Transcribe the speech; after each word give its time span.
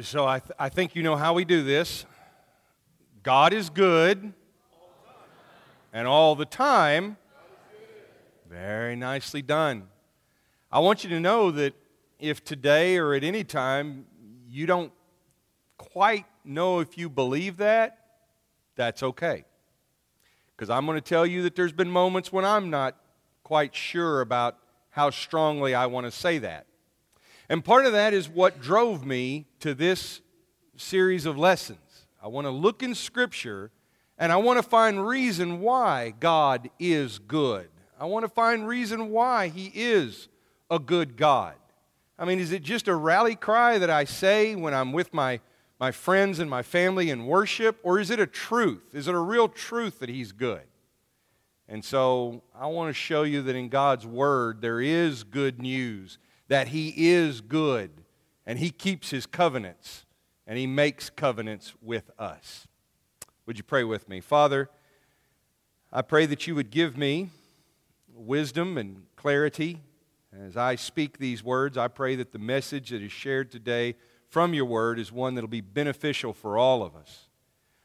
So 0.00 0.26
I, 0.26 0.40
th- 0.40 0.50
I 0.58 0.70
think 0.70 0.96
you 0.96 1.04
know 1.04 1.14
how 1.14 1.34
we 1.34 1.44
do 1.44 1.62
this. 1.62 2.04
God 3.22 3.52
is 3.52 3.70
good, 3.70 4.32
and 5.92 6.08
all 6.08 6.34
the 6.34 6.44
time. 6.44 7.16
Very 8.50 8.96
nicely 8.96 9.40
done. 9.40 9.84
I 10.72 10.80
want 10.80 11.04
you 11.04 11.10
to 11.10 11.20
know 11.20 11.52
that 11.52 11.74
if 12.18 12.42
today 12.42 12.96
or 12.96 13.14
at 13.14 13.22
any 13.22 13.44
time 13.44 14.06
you 14.48 14.66
don't 14.66 14.92
quite 15.78 16.26
know 16.44 16.80
if 16.80 16.98
you 16.98 17.08
believe 17.08 17.58
that, 17.58 17.98
that's 18.74 19.00
okay. 19.04 19.44
Because 20.56 20.70
I'm 20.70 20.86
going 20.86 20.98
to 20.98 21.08
tell 21.08 21.24
you 21.24 21.42
that 21.42 21.54
there's 21.54 21.72
been 21.72 21.90
moments 21.90 22.32
when 22.32 22.44
I'm 22.44 22.68
not 22.68 22.96
quite 23.44 23.76
sure 23.76 24.22
about 24.22 24.58
how 24.90 25.10
strongly 25.10 25.72
I 25.72 25.86
want 25.86 26.06
to 26.06 26.10
say 26.10 26.38
that. 26.38 26.66
And 27.48 27.64
part 27.64 27.86
of 27.86 27.92
that 27.92 28.14
is 28.14 28.28
what 28.28 28.60
drove 28.60 29.04
me 29.04 29.46
to 29.60 29.74
this 29.74 30.20
series 30.76 31.26
of 31.26 31.38
lessons. 31.38 32.06
I 32.22 32.28
want 32.28 32.46
to 32.46 32.50
look 32.50 32.82
in 32.82 32.94
Scripture 32.94 33.70
and 34.16 34.32
I 34.32 34.36
want 34.36 34.58
to 34.58 34.62
find 34.62 35.06
reason 35.06 35.60
why 35.60 36.14
God 36.20 36.70
is 36.78 37.18
good. 37.18 37.68
I 37.98 38.06
want 38.06 38.24
to 38.24 38.28
find 38.28 38.66
reason 38.66 39.10
why 39.10 39.48
He 39.48 39.70
is 39.74 40.28
a 40.70 40.78
good 40.78 41.16
God. 41.16 41.54
I 42.18 42.24
mean, 42.24 42.38
is 42.38 42.52
it 42.52 42.62
just 42.62 42.88
a 42.88 42.94
rally 42.94 43.34
cry 43.34 43.78
that 43.78 43.90
I 43.90 44.04
say 44.04 44.54
when 44.54 44.72
I'm 44.72 44.92
with 44.92 45.12
my, 45.12 45.40
my 45.80 45.90
friends 45.90 46.38
and 46.38 46.48
my 46.48 46.62
family 46.62 47.10
in 47.10 47.26
worship? 47.26 47.78
Or 47.82 47.98
is 47.98 48.10
it 48.10 48.20
a 48.20 48.26
truth? 48.26 48.94
Is 48.94 49.08
it 49.08 49.14
a 49.14 49.18
real 49.18 49.48
truth 49.48 49.98
that 49.98 50.08
He's 50.08 50.32
good? 50.32 50.62
And 51.68 51.84
so 51.84 52.42
I 52.54 52.66
want 52.66 52.90
to 52.90 52.94
show 52.94 53.22
you 53.22 53.42
that 53.42 53.56
in 53.56 53.68
God's 53.68 54.06
Word 54.06 54.60
there 54.60 54.80
is 54.80 55.24
good 55.24 55.60
news, 55.60 56.18
that 56.48 56.68
He 56.68 57.10
is 57.12 57.40
good, 57.40 57.90
and 58.46 58.58
He 58.58 58.70
keeps 58.70 59.10
His 59.10 59.26
covenants, 59.26 60.04
and 60.46 60.58
He 60.58 60.66
makes 60.66 61.10
covenants 61.10 61.74
with 61.80 62.10
us. 62.18 62.66
Would 63.46 63.58
you 63.58 63.64
pray 63.64 63.84
with 63.84 64.08
me? 64.08 64.20
Father, 64.20 64.70
I 65.92 66.02
pray 66.02 66.26
that 66.26 66.46
you 66.46 66.54
would 66.54 66.70
give 66.70 66.96
me 66.96 67.30
wisdom 68.14 68.78
and 68.78 69.04
clarity 69.16 69.80
as 70.46 70.56
I 70.56 70.76
speak 70.76 71.18
these 71.18 71.44
words. 71.44 71.76
I 71.78 71.88
pray 71.88 72.16
that 72.16 72.32
the 72.32 72.38
message 72.38 72.90
that 72.90 73.02
is 73.02 73.12
shared 73.12 73.50
today 73.50 73.94
from 74.28 74.54
your 74.54 74.64
word 74.64 74.98
is 74.98 75.12
one 75.12 75.34
that 75.34 75.42
will 75.42 75.48
be 75.48 75.60
beneficial 75.60 76.32
for 76.32 76.58
all 76.58 76.82
of 76.82 76.96
us. 76.96 77.28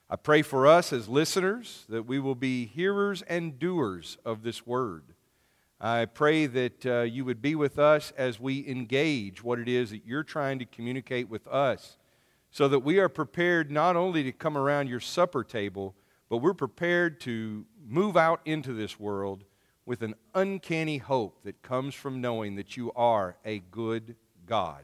I 0.10 0.16
pray 0.16 0.42
for 0.42 0.66
us 0.66 0.92
as 0.92 1.08
listeners 1.08 1.86
that 1.90 2.08
we 2.08 2.18
will 2.20 2.36
be 2.36 2.66
hearers 2.66 3.22
and 3.24 3.60
doers 3.60 4.18
of 4.26 4.42
this 4.42 4.66
word. 4.66 5.14
I 5.82 6.06
pray 6.06 6.46
that 6.46 6.86
uh, 6.86 7.02
you 7.02 7.24
would 7.24 7.42
be 7.42 7.56
with 7.56 7.80
us 7.80 8.12
as 8.18 8.40
we 8.40 8.68
engage 8.68 9.44
what 9.44 9.60
it 9.60 9.70
is 9.70 9.92
that 9.92 10.06
you're 10.06 10.24
trying 10.24 10.60
to 10.60 10.66
communicate 10.66 11.30
with 11.30 11.48
us 11.48 11.98
so 12.52 12.68
that 12.68 12.80
we 12.80 13.00
are 13.00 13.08
prepared 13.08 13.72
not 13.72 13.96
only 13.96 14.24
to 14.24 14.32
come 14.32 14.58
around 14.58 14.90
your 14.90 15.00
supper 15.00 15.44
table, 15.44 15.96
but 16.28 16.38
we're 16.38 16.54
prepared 16.54 17.22
to 17.22 17.66
move 17.88 18.18
out 18.18 18.42
into 18.44 18.74
this 18.74 19.00
world 19.00 19.46
with 19.86 20.02
an 20.02 20.16
uncanny 20.36 20.98
hope 20.98 21.44
that 21.44 21.62
comes 21.62 21.96
from 21.96 22.22
knowing 22.22 22.56
that 22.56 22.76
you 22.76 22.92
are 22.94 23.38
a 23.46 23.60
good 23.72 24.16
God. 24.46 24.84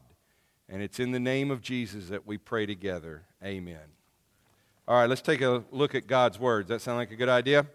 And 0.68 0.82
it's 0.82 0.98
in 0.98 1.12
the 1.12 1.20
name 1.20 1.50
of 1.50 1.60
Jesus 1.60 2.08
that 2.08 2.26
we 2.26 2.38
pray 2.38 2.66
together. 2.66 3.22
Amen. 3.44 3.78
All 4.88 4.96
right, 4.96 5.08
let's 5.08 5.20
take 5.20 5.42
a 5.42 5.62
look 5.70 5.94
at 5.94 6.06
God's 6.06 6.38
Word. 6.38 6.66
Does 6.66 6.68
that 6.68 6.80
sound 6.80 6.98
like 6.98 7.10
a 7.10 7.16
good 7.16 7.28
idea? 7.28 7.66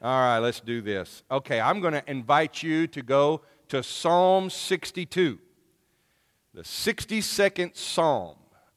All 0.00 0.10
right, 0.10 0.38
let's 0.38 0.60
do 0.60 0.80
this. 0.80 1.24
Okay, 1.28 1.60
I'm 1.60 1.80
going 1.80 1.94
to 1.94 2.08
invite 2.08 2.62
you 2.62 2.86
to 2.86 3.02
go 3.02 3.42
to 3.66 3.82
Psalm 3.82 4.48
62, 4.48 5.40
the 6.54 6.62
62nd 6.62 7.76
Psalm. 7.76 8.36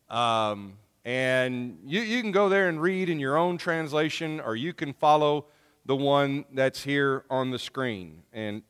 Um, 0.09 0.80
and 1.05 1.77
you, 1.86 2.02
you 2.02 2.21
can 2.23 2.31
go 2.31 2.49
there 2.49 2.70
and 2.70 2.81
read 2.81 3.08
in 3.08 3.20
your 3.20 3.37
own 3.37 3.60
translation, 3.60 4.39
or 4.39 4.55
you 4.55 4.73
can 4.73 4.93
follow 4.93 5.45
the 5.86 5.95
one 5.95 6.43
that's 6.54 6.83
here 6.83 7.23
on 7.30 7.52
the 7.52 7.60
screen. 7.60 8.23
And 8.33 8.64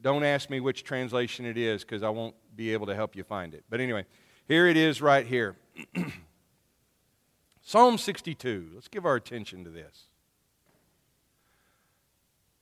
don't 0.00 0.24
ask 0.24 0.50
me 0.50 0.58
which 0.58 0.82
translation 0.82 1.46
it 1.46 1.56
is 1.56 1.82
because 1.84 2.02
I 2.02 2.08
won't 2.08 2.34
be 2.56 2.72
able 2.72 2.86
to 2.86 2.94
help 2.96 3.14
you 3.14 3.22
find 3.22 3.54
it. 3.54 3.62
But 3.70 3.80
anyway, 3.80 4.04
here 4.48 4.66
it 4.66 4.76
is 4.76 5.00
right 5.00 5.24
here. 5.24 5.54
Psalm 7.62 7.98
62. 7.98 8.70
Let's 8.74 8.88
give 8.88 9.06
our 9.06 9.14
attention 9.14 9.62
to 9.62 9.70
this. 9.70 10.08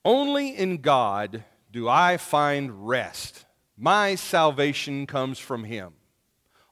Only 0.04 0.56
in 0.56 0.78
God 0.78 1.44
do 1.70 1.88
I 1.88 2.16
find 2.16 2.86
rest. 2.88 3.44
My 3.76 4.14
salvation 4.14 5.06
comes 5.06 5.38
from 5.38 5.64
Him. 5.64 5.94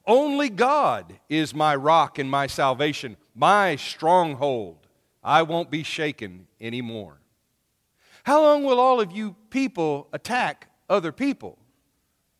Only 0.05 0.49
God 0.49 1.19
is 1.29 1.53
my 1.53 1.75
rock 1.75 2.19
and 2.19 2.29
my 2.29 2.47
salvation, 2.47 3.17
my 3.35 3.75
stronghold. 3.75 4.87
I 5.23 5.43
won't 5.43 5.71
be 5.71 5.83
shaken 5.83 6.47
anymore. 6.59 7.21
How 8.23 8.41
long 8.41 8.63
will 8.63 8.79
all 8.79 8.99
of 8.99 9.11
you 9.11 9.35
people 9.49 10.07
attack 10.13 10.69
other 10.89 11.11
people? 11.11 11.57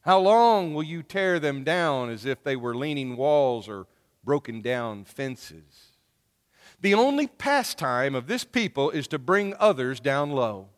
How 0.01 0.19
long 0.19 0.73
will 0.73 0.83
you 0.83 1.03
tear 1.03 1.39
them 1.39 1.63
down 1.63 2.09
as 2.09 2.25
if 2.25 2.43
they 2.43 2.55
were 2.55 2.75
leaning 2.75 3.15
walls 3.15 3.69
or 3.69 3.87
broken 4.23 4.61
down 4.61 5.05
fences. 5.05 5.97
The 6.79 6.93
only 6.93 7.27
pastime 7.27 8.15
of 8.15 8.27
this 8.27 8.43
people 8.43 8.89
is 8.89 9.07
to 9.09 9.19
bring 9.19 9.53
others 9.59 9.99
down 9.99 10.31
low. 10.31 10.69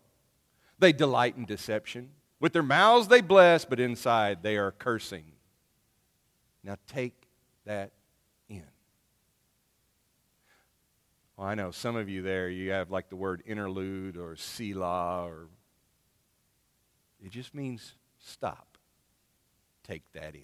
They 0.79 0.93
delight 0.93 1.37
in 1.37 1.45
deception. 1.45 2.09
With 2.39 2.53
their 2.53 2.63
mouths 2.63 3.07
they 3.07 3.21
bless, 3.21 3.65
but 3.65 3.79
inside 3.79 4.43
they 4.43 4.57
are 4.57 4.71
cursing. 4.71 5.23
Now 6.63 6.77
take 6.87 7.15
that 7.65 7.91
in. 8.49 8.63
Well, 11.37 11.47
I 11.47 11.55
know 11.55 11.71
some 11.71 11.95
of 11.95 12.09
you 12.09 12.21
there, 12.21 12.49
you 12.49 12.71
have 12.71 12.91
like 12.91 13.09
the 13.09 13.15
word 13.15 13.43
interlude 13.45 14.17
or 14.17 14.35
Selah, 14.35 15.25
or 15.25 15.47
it 17.23 17.31
just 17.31 17.55
means 17.55 17.93
stop. 18.19 18.77
Take 19.83 20.03
that 20.13 20.35
in. 20.35 20.43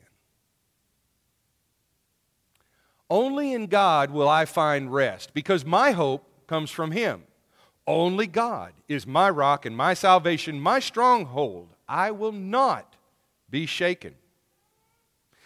Only 3.10 3.54
in 3.54 3.68
God 3.68 4.12
will 4.12 4.30
I 4.30 4.46
find 4.46 4.94
rest 4.94 5.34
because 5.34 5.66
my 5.66 5.92
hope 5.92 6.48
comes 6.48 6.70
from 6.70 6.92
Him. 6.92 7.24
Only 7.90 8.28
God 8.28 8.74
is 8.88 9.08
my 9.08 9.32
rock 9.32 9.66
and 9.66 9.76
my 9.76 9.96
salvation, 9.96 10.60
my 10.60 10.78
stronghold. 10.78 11.70
I 11.88 12.12
will 12.12 12.32
not 12.32 12.96
be 13.50 13.66
shaken. 13.66 14.14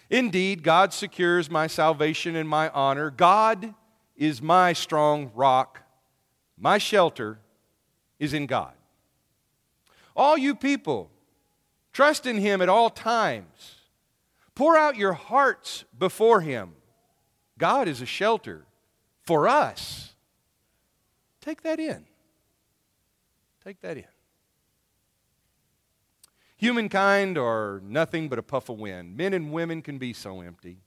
Indeed, 0.09 0.61
God 0.61 0.91
secures 0.91 1.49
my 1.49 1.67
salvation 1.67 2.35
and 2.35 2.49
my 2.49 2.67
honor. 2.71 3.09
God 3.09 3.73
is 4.17 4.41
my 4.41 4.73
strong 4.73 5.31
rock. 5.33 5.83
My 6.57 6.79
shelter 6.79 7.39
is 8.19 8.33
in 8.33 8.45
God. 8.45 8.73
All 10.13 10.37
you 10.37 10.53
people, 10.53 11.09
trust 11.93 12.25
in 12.25 12.39
Him 12.39 12.61
at 12.61 12.67
all 12.67 12.89
times. 12.89 13.75
Pour 14.53 14.75
out 14.75 14.97
your 14.97 15.13
hearts 15.13 15.85
before 15.97 16.41
Him. 16.41 16.73
God 17.57 17.87
is 17.87 18.01
a 18.01 18.05
shelter 18.05 18.65
for 19.21 19.47
us. 19.47 20.13
Take 21.39 21.61
that 21.61 21.79
in. 21.79 22.05
Take 23.63 23.81
that 23.81 23.97
in. 23.97 24.03
Humankind 26.57 27.37
are 27.37 27.81
nothing 27.83 28.29
but 28.29 28.39
a 28.39 28.43
puff 28.43 28.69
of 28.69 28.79
wind. 28.79 29.17
Men 29.17 29.33
and 29.33 29.51
women 29.51 29.81
can 29.81 29.97
be 29.97 30.13
so 30.13 30.41
empty. 30.41 30.79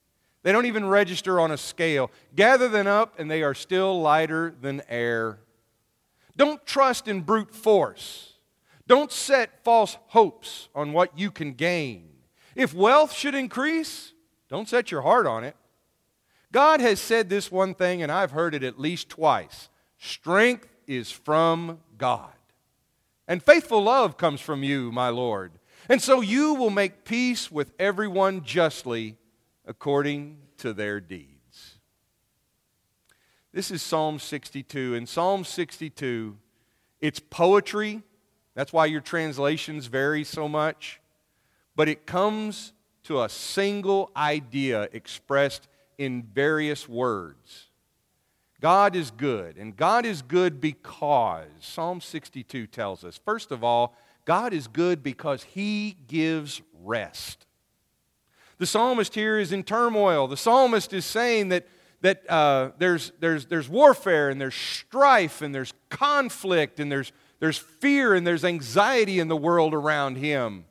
They 0.42 0.52
don't 0.52 0.66
even 0.66 0.86
register 0.86 1.40
on 1.40 1.50
a 1.50 1.56
scale. 1.56 2.10
Gather 2.34 2.68
them 2.68 2.86
up, 2.86 3.18
and 3.18 3.30
they 3.30 3.42
are 3.42 3.54
still 3.54 4.00
lighter 4.00 4.54
than 4.60 4.82
air. 4.88 5.40
Don't 6.36 6.64
trust 6.64 7.08
in 7.08 7.22
brute 7.22 7.54
force. 7.54 8.34
Don't 8.86 9.10
set 9.10 9.64
false 9.64 9.96
hopes 10.08 10.68
on 10.74 10.92
what 10.92 11.18
you 11.18 11.30
can 11.30 11.54
gain. 11.54 12.08
If 12.54 12.72
wealth 12.72 13.12
should 13.12 13.34
increase, 13.34 14.12
don't 14.48 14.68
set 14.68 14.90
your 14.90 15.02
heart 15.02 15.26
on 15.26 15.44
it. 15.44 15.56
God 16.52 16.80
has 16.80 17.00
said 17.00 17.28
this 17.28 17.50
one 17.50 17.74
thing, 17.74 18.02
and 18.02 18.12
I've 18.12 18.30
heard 18.30 18.54
it 18.54 18.62
at 18.62 18.78
least 18.78 19.08
twice 19.08 19.68
strength 19.98 20.68
is 20.86 21.10
from 21.10 21.80
God. 21.98 22.35
And 23.28 23.42
faithful 23.42 23.82
love 23.82 24.16
comes 24.16 24.40
from 24.40 24.62
you, 24.62 24.92
my 24.92 25.08
Lord. 25.08 25.52
And 25.88 26.00
so 26.00 26.20
you 26.20 26.54
will 26.54 26.70
make 26.70 27.04
peace 27.04 27.50
with 27.50 27.72
everyone 27.78 28.44
justly 28.44 29.16
according 29.66 30.38
to 30.58 30.72
their 30.72 31.00
deeds. 31.00 31.78
This 33.52 33.70
is 33.70 33.82
Psalm 33.82 34.18
62. 34.18 34.94
In 34.94 35.06
Psalm 35.06 35.44
62, 35.44 36.36
it's 37.00 37.20
poetry. 37.20 38.02
That's 38.54 38.72
why 38.72 38.86
your 38.86 39.00
translations 39.00 39.86
vary 39.86 40.24
so 40.24 40.48
much. 40.48 41.00
But 41.74 41.88
it 41.88 42.06
comes 42.06 42.72
to 43.04 43.22
a 43.22 43.28
single 43.28 44.10
idea 44.16 44.88
expressed 44.92 45.68
in 45.98 46.22
various 46.22 46.88
words. 46.88 47.65
God 48.60 48.96
is 48.96 49.10
good, 49.10 49.56
and 49.56 49.76
God 49.76 50.06
is 50.06 50.22
good 50.22 50.60
because, 50.60 51.46
Psalm 51.60 52.00
62 52.00 52.66
tells 52.66 53.04
us, 53.04 53.20
first 53.24 53.50
of 53.50 53.62
all, 53.62 53.94
God 54.24 54.52
is 54.52 54.66
good 54.66 55.02
because 55.02 55.42
He 55.42 55.96
gives 56.08 56.62
rest. 56.82 57.46
The 58.58 58.66
psalmist 58.66 59.14
here 59.14 59.38
is 59.38 59.52
in 59.52 59.62
turmoil. 59.62 60.26
The 60.26 60.36
psalmist 60.36 60.92
is 60.94 61.04
saying 61.04 61.50
that, 61.50 61.66
that 62.00 62.28
uh, 62.30 62.70
there's, 62.78 63.12
there's, 63.20 63.46
there's 63.46 63.68
warfare 63.68 64.30
and 64.30 64.40
there's 64.40 64.54
strife 64.54 65.42
and 65.42 65.54
there's 65.54 65.74
conflict 65.90 66.80
and 66.80 66.90
there's, 66.90 67.12
there's 67.38 67.58
fear 67.58 68.14
and 68.14 68.26
there's 68.26 68.44
anxiety 68.44 69.20
in 69.20 69.28
the 69.28 69.36
world 69.36 69.74
around 69.74 70.16
him. 70.16 70.64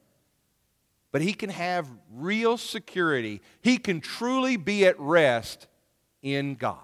But 1.11 1.21
he 1.21 1.33
can 1.33 1.51
have 1.51 1.87
real 2.11 2.57
security. 2.57 3.41
He 3.61 3.77
can 3.77 4.01
truly 4.01 4.57
be 4.57 4.85
at 4.85 4.99
rest 4.99 5.67
in 6.23 6.55
God. 6.55 6.79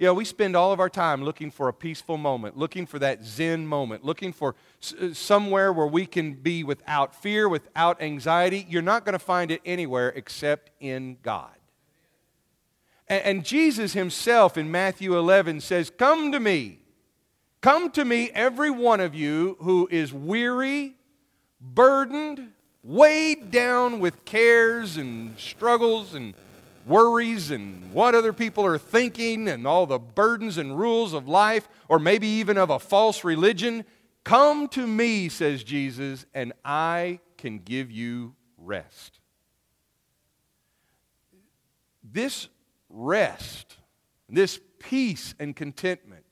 You 0.00 0.06
know, 0.06 0.14
we 0.14 0.24
spend 0.24 0.56
all 0.56 0.72
of 0.72 0.80
our 0.80 0.88
time 0.88 1.22
looking 1.22 1.50
for 1.50 1.68
a 1.68 1.74
peaceful 1.74 2.16
moment, 2.16 2.56
looking 2.56 2.86
for 2.86 2.98
that 3.00 3.22
Zen 3.22 3.66
moment, 3.66 4.02
looking 4.02 4.32
for 4.32 4.54
uh, 4.98 5.12
somewhere 5.12 5.74
where 5.74 5.86
we 5.86 6.06
can 6.06 6.32
be 6.32 6.64
without 6.64 7.14
fear, 7.14 7.46
without 7.50 8.00
anxiety. 8.00 8.64
You're 8.66 8.80
not 8.80 9.04
going 9.04 9.12
to 9.12 9.18
find 9.18 9.50
it 9.50 9.60
anywhere 9.62 10.08
except 10.16 10.70
in 10.80 11.18
God. 11.22 11.54
And, 13.08 13.24
and 13.24 13.44
Jesus 13.44 13.92
himself 13.92 14.56
in 14.56 14.70
Matthew 14.70 15.18
11 15.18 15.60
says, 15.60 15.90
Come 15.90 16.32
to 16.32 16.40
me. 16.40 16.78
Come 17.60 17.90
to 17.90 18.02
me, 18.02 18.30
every 18.32 18.70
one 18.70 19.00
of 19.00 19.14
you 19.14 19.58
who 19.60 19.86
is 19.90 20.14
weary, 20.14 20.94
burdened, 21.60 22.52
weighed 22.82 23.50
down 23.50 24.00
with 24.00 24.24
cares 24.24 24.96
and 24.96 25.38
struggles 25.38 26.14
and 26.14 26.32
worries 26.86 27.50
and 27.50 27.92
what 27.92 28.14
other 28.14 28.32
people 28.32 28.64
are 28.64 28.78
thinking 28.78 29.48
and 29.48 29.66
all 29.66 29.86
the 29.86 29.98
burdens 29.98 30.58
and 30.58 30.78
rules 30.78 31.12
of 31.12 31.28
life, 31.28 31.68
or 31.88 31.98
maybe 31.98 32.26
even 32.26 32.58
of 32.58 32.70
a 32.70 32.78
false 32.78 33.24
religion, 33.24 33.84
come 34.24 34.68
to 34.68 34.86
me, 34.86 35.28
says 35.28 35.62
Jesus, 35.62 36.26
and 36.34 36.52
I 36.64 37.20
can 37.36 37.58
give 37.58 37.90
you 37.90 38.34
rest. 38.58 39.20
This 42.02 42.48
rest, 42.88 43.76
this 44.28 44.60
peace 44.78 45.34
and 45.38 45.54
contentment, 45.54 46.24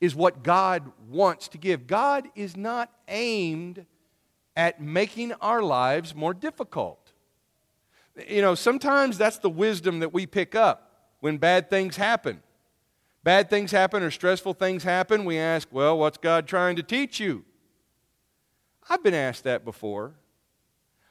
is 0.00 0.14
what 0.14 0.44
God 0.44 0.92
wants 1.08 1.48
to 1.48 1.58
give. 1.58 1.86
God 1.86 2.28
is 2.36 2.56
not 2.56 2.92
aimed 3.08 3.84
at 4.56 4.80
making 4.80 5.32
our 5.34 5.62
lives 5.62 6.14
more 6.14 6.34
difficult. 6.34 7.07
You 8.26 8.42
know, 8.42 8.54
sometimes 8.54 9.18
that's 9.18 9.38
the 9.38 9.50
wisdom 9.50 10.00
that 10.00 10.12
we 10.12 10.26
pick 10.26 10.54
up 10.54 11.10
when 11.20 11.38
bad 11.38 11.70
things 11.70 11.96
happen. 11.96 12.42
Bad 13.22 13.50
things 13.50 13.70
happen 13.70 14.02
or 14.02 14.10
stressful 14.10 14.54
things 14.54 14.84
happen, 14.84 15.24
we 15.24 15.38
ask, 15.38 15.68
well, 15.70 15.98
what's 15.98 16.18
God 16.18 16.46
trying 16.46 16.76
to 16.76 16.82
teach 16.82 17.20
you? 17.20 17.44
I've 18.88 19.02
been 19.02 19.14
asked 19.14 19.44
that 19.44 19.64
before. 19.64 20.14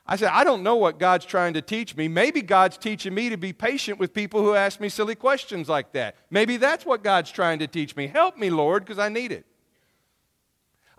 I 0.09 0.15
said, 0.15 0.31
I 0.31 0.45
don't 0.45 0.63
know 0.63 0.77
what 0.77 0.99
God's 0.99 1.25
trying 1.25 1.53
to 1.55 1.61
teach 1.61 1.95
me. 1.95 2.07
Maybe 2.07 2.41
God's 2.41 2.77
teaching 2.77 3.13
me 3.13 3.29
to 3.29 3.37
be 3.37 3.51
patient 3.51 3.99
with 3.99 4.13
people 4.13 4.41
who 4.41 4.55
ask 4.55 4.79
me 4.79 4.87
silly 4.87 5.15
questions 5.15 5.67
like 5.67 5.91
that. 5.91 6.15
Maybe 6.29 6.55
that's 6.55 6.85
what 6.85 7.03
God's 7.03 7.29
trying 7.29 7.59
to 7.59 7.67
teach 7.67 7.95
me. 7.95 8.07
Help 8.07 8.37
me, 8.37 8.49
Lord, 8.49 8.85
because 8.85 8.99
I 8.99 9.09
need 9.09 9.33
it. 9.33 9.45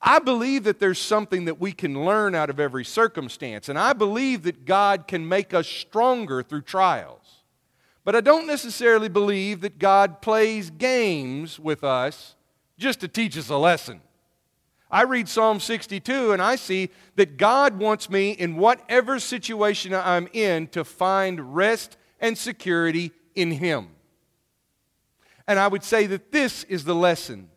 I 0.00 0.20
believe 0.20 0.64
that 0.64 0.78
there's 0.78 0.98
something 0.98 1.46
that 1.46 1.60
we 1.60 1.72
can 1.72 2.04
learn 2.04 2.34
out 2.34 2.50
of 2.50 2.60
every 2.60 2.84
circumstance, 2.84 3.68
and 3.68 3.78
I 3.78 3.92
believe 3.92 4.44
that 4.44 4.64
God 4.64 5.08
can 5.08 5.28
make 5.28 5.52
us 5.52 5.66
stronger 5.66 6.42
through 6.42 6.62
trials. 6.62 7.42
But 8.04 8.14
I 8.14 8.20
don't 8.20 8.46
necessarily 8.46 9.08
believe 9.08 9.60
that 9.62 9.78
God 9.78 10.22
plays 10.22 10.70
games 10.70 11.58
with 11.58 11.84
us 11.84 12.36
just 12.78 13.00
to 13.00 13.08
teach 13.08 13.36
us 13.36 13.50
a 13.50 13.56
lesson. 13.56 14.00
I 14.90 15.02
read 15.02 15.28
Psalm 15.28 15.60
62 15.60 16.32
and 16.32 16.40
I 16.40 16.56
see 16.56 16.88
that 17.16 17.36
God 17.36 17.78
wants 17.78 18.08
me, 18.08 18.30
in 18.30 18.56
whatever 18.56 19.18
situation 19.18 19.92
I'm 19.92 20.28
in, 20.32 20.68
to 20.68 20.84
find 20.84 21.54
rest 21.54 21.98
and 22.20 22.38
security 22.38 23.10
in 23.34 23.50
Him. 23.50 23.88
And 25.46 25.58
I 25.58 25.68
would 25.68 25.84
say 25.84 26.06
that 26.06 26.32
this 26.32 26.64
is 26.64 26.84
the 26.84 26.94
lesson 26.94 27.50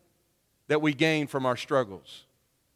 that 0.67 0.81
we 0.81 0.93
gain 0.93 1.27
from 1.27 1.45
our 1.45 1.55
struggles. 1.55 2.25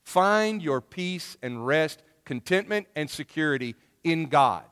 Find 0.05 0.61
your 0.61 0.81
peace 0.81 1.35
and 1.41 1.65
rest, 1.65 2.01
contentment 2.23 2.87
and 2.95 3.09
security 3.09 3.75
in 4.03 4.27
God. 4.27 4.63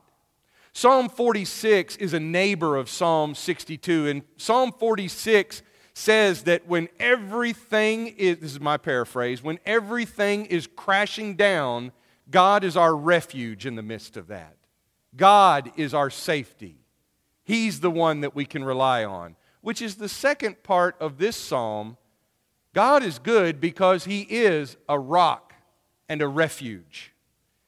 Psalm 0.74 1.10
46 1.10 1.98
is 1.98 2.14
a 2.14 2.20
neighbor 2.20 2.78
of 2.78 2.88
Psalm 2.88 3.36
62. 3.36 4.08
And 4.08 4.22
Psalm 4.38 4.72
46 4.72 5.64
says 5.94 6.44
that 6.44 6.68
when 6.68 6.88
everything 7.00 8.08
is, 8.08 8.38
this 8.40 8.52
is 8.52 8.60
my 8.60 8.78
paraphrase, 8.78 9.44
when 9.44 9.60
everything 9.66 10.46
is 10.46 10.68
crashing 10.68 11.36
down, 11.36 11.92
God 12.30 12.64
is 12.64 12.78
our 12.78 12.96
refuge 12.96 13.66
in 13.66 13.76
the 13.76 13.84
midst 13.84 14.18
of 14.18 14.28
that. 14.28 14.56
God 15.16 15.72
is 15.76 15.94
our 15.94 16.10
safety. 16.10 16.78
He's 17.44 17.80
the 17.80 17.92
one 17.92 18.22
that 18.22 18.36
we 18.36 18.46
can 18.46 18.64
rely 18.64 19.04
on, 19.04 19.36
which 19.62 19.82
is 19.82 19.96
the 19.96 20.10
second 20.10 20.64
part 20.64 20.96
of 21.00 21.18
this 21.18 21.36
psalm 21.36 21.98
God 22.74 23.04
is 23.04 23.20
good 23.20 23.62
because 23.62 24.06
He 24.06 24.22
is 24.22 24.78
a 24.90 25.00
rock 25.00 25.54
and 26.10 26.22
a 26.22 26.28
refuge. 26.28 27.14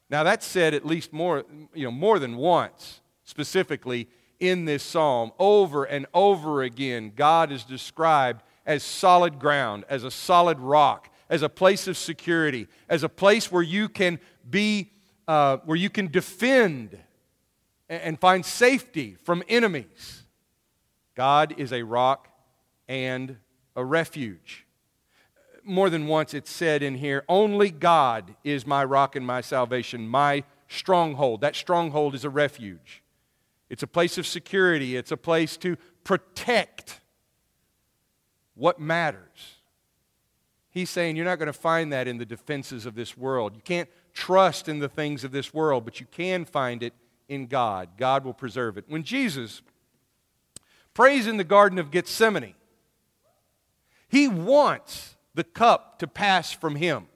Now 0.10 0.24
that's 0.24 0.46
said 0.46 0.74
at 0.74 0.86
least 0.86 1.14
more, 1.14 1.46
you 1.74 1.86
know, 1.86 1.92
more 1.92 2.20
than 2.20 2.38
once, 2.38 3.02
specifically 3.24 4.08
in 4.40 4.66
this 4.66 4.84
psalm. 4.84 5.32
Over 5.40 5.86
and 5.86 6.06
over 6.14 6.64
again, 6.64 7.14
God 7.16 7.52
is 7.52 7.64
described 7.64 8.44
as 8.66 8.84
solid 8.84 9.40
ground, 9.40 9.86
as 9.90 10.04
a 10.04 10.12
solid 10.12 10.60
rock, 10.60 11.10
as 11.30 11.44
a 11.44 11.50
place 11.50 11.88
of 11.88 11.98
security, 11.98 12.68
as 12.90 13.04
a 13.04 13.10
place 13.10 13.52
where 13.52 13.64
you 13.64 13.88
can 13.88 14.20
be, 14.50 14.92
uh, 15.28 15.58
where 15.66 15.78
you 15.78 15.90
can 15.90 16.08
defend 16.08 16.98
and 17.88 18.20
find 18.20 18.44
safety 18.44 19.16
from 19.24 19.44
enemies. 19.48 20.24
God 21.16 21.54
is 21.58 21.72
a 21.72 21.84
rock 21.84 22.28
and 22.88 23.38
a 23.76 23.86
refuge 23.86 24.65
more 25.66 25.90
than 25.90 26.08
once 26.08 26.34
it's 26.34 26.52
said 26.52 26.84
in 26.84 26.96
here, 26.96 27.24
only 27.28 27.72
God 27.72 28.36
is 28.44 28.66
my 28.66 28.84
rock 28.84 29.16
and 29.16 29.26
my 29.26 29.42
salvation, 29.42 30.08
my 30.08 30.44
stronghold. 30.68 31.42
That 31.42 31.56
stronghold 31.56 32.16
is 32.16 32.24
a 32.24 32.30
refuge. 32.30 33.04
It's 33.70 33.84
a 33.84 33.88
place 33.88 34.18
of 34.18 34.28
security, 34.28 34.96
it's 34.96 35.12
a 35.12 35.18
place 35.18 35.58
to 35.58 35.76
protect 36.04 37.02
what 38.54 38.80
matters. 38.80 39.56
He's 40.70 40.90
saying 40.90 41.16
you're 41.16 41.26
not 41.26 41.40
going 41.40 41.48
to 41.48 41.54
find 41.54 41.92
that 41.94 42.08
in 42.08 42.18
the 42.18 42.26
defenses 42.26 42.86
of 42.86 42.96
this 42.96 43.18
world. 43.18 43.56
You 43.56 43.62
can't 43.62 43.90
trust 44.14 44.68
in 44.68 44.80
the 44.80 44.90
things 44.90 45.24
of 45.24 45.32
this 45.32 45.54
world, 45.54 45.86
but 45.86 46.00
you 46.00 46.06
can 46.06 46.46
find 46.46 46.84
it 46.84 46.94
in 47.28 47.48
God. 47.48 47.90
God 47.98 48.24
will 48.24 48.34
preserve 48.34 48.78
it. 48.78 48.86
When 48.88 49.04
Jesus 49.04 49.62
prays 50.94 51.28
in 51.28 51.38
the 51.38 51.44
Garden 51.44 51.80
of 51.80 51.92
Gethsemane, 51.92 52.56
he 54.08 54.28
wants 54.28 55.15
the 55.36 55.44
cup 55.44 56.00
to 56.00 56.08
pass 56.08 56.52
from 56.52 56.76
him. 56.76 57.08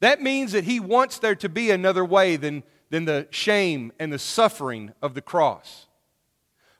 That 0.00 0.22
means 0.22 0.52
that 0.52 0.64
he 0.64 0.80
wants 0.80 1.18
there 1.18 1.34
to 1.36 1.48
be 1.48 1.70
another 1.70 2.04
way 2.04 2.36
than, 2.36 2.62
than 2.90 3.04
the 3.04 3.28
shame 3.30 3.92
and 3.98 4.12
the 4.12 4.18
suffering 4.18 4.92
of 5.02 5.14
the 5.14 5.22
cross. 5.22 5.86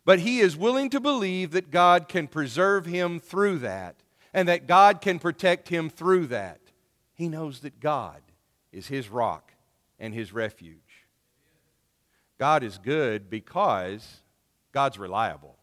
But 0.05 0.21
he 0.21 0.40
is 0.40 0.57
willing 0.57 0.88
to 0.90 1.00
believe 1.00 1.50
that 1.50 1.71
God 1.71 2.09
can 2.09 2.28
preserve 2.28 2.87
him 2.87 3.21
through 3.21 3.59
that 3.59 3.97
and 4.33 4.49
that 4.49 4.67
God 4.67 5.00
can 5.00 5.19
protect 5.19 5.69
him 5.69 5.90
through 5.90 6.28
that. 6.28 6.61
He 7.14 7.28
knows 7.28 7.61
that 7.61 7.81
God 7.81 8.23
is 8.73 8.87
his 8.87 9.09
rock 9.09 9.52
and 9.99 10.14
his 10.14 10.33
refuge. 10.33 11.07
God 12.38 12.62
is 12.62 12.78
good 12.78 13.28
because 13.28 14.23
God's 14.73 14.99
reliable. 14.99 15.57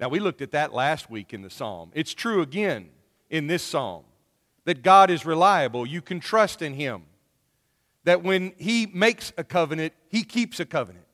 Now, 0.00 0.08
we 0.08 0.18
looked 0.18 0.42
at 0.42 0.50
that 0.50 0.74
last 0.74 1.08
week 1.08 1.32
in 1.32 1.42
the 1.42 1.50
psalm. 1.50 1.92
It's 1.94 2.12
true 2.12 2.42
again 2.42 2.90
in 3.34 3.48
this 3.48 3.64
psalm 3.64 4.04
that 4.64 4.84
God 4.84 5.10
is 5.10 5.26
reliable. 5.26 5.84
You 5.84 6.00
can 6.00 6.20
trust 6.20 6.62
in 6.62 6.74
Him. 6.74 7.02
That 8.04 8.22
when 8.22 8.52
He 8.58 8.86
makes 8.86 9.32
a 9.36 9.42
covenant, 9.42 9.92
He 10.08 10.22
keeps 10.22 10.60
a 10.60 10.64
covenant. 10.64 11.04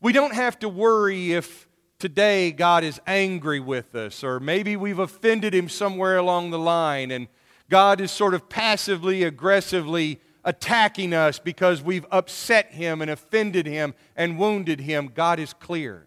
We 0.00 0.14
don't 0.14 0.34
have 0.34 0.58
to 0.60 0.68
worry 0.68 1.32
if 1.32 1.68
today 1.98 2.52
God 2.52 2.84
is 2.84 3.00
angry 3.06 3.60
with 3.60 3.94
us, 3.94 4.24
or 4.24 4.40
maybe 4.40 4.76
we've 4.76 4.98
offended 4.98 5.54
Him 5.54 5.68
somewhere 5.68 6.16
along 6.16 6.50
the 6.50 6.58
line, 6.58 7.10
and 7.10 7.28
God 7.68 8.00
is 8.00 8.10
sort 8.10 8.32
of 8.32 8.48
passively, 8.48 9.22
aggressively 9.22 10.20
attacking 10.44 11.12
us 11.12 11.38
because 11.38 11.82
we've 11.82 12.06
upset 12.10 12.72
Him 12.72 13.02
and 13.02 13.10
offended 13.10 13.66
Him 13.66 13.94
and 14.16 14.38
wounded 14.38 14.80
Him. 14.80 15.12
God 15.14 15.38
is 15.38 15.52
clear. 15.52 16.06